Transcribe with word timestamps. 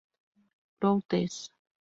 Growth 0.79 1.05
Des. 1.11 1.51